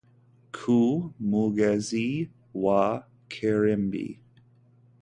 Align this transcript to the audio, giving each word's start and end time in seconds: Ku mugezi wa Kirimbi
Ku 0.55 0.77
mugezi 1.29 2.05
wa 2.63 2.83
Kirimbi 3.31 4.07